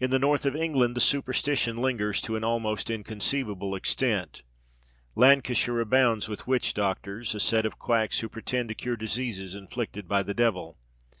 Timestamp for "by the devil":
10.08-10.76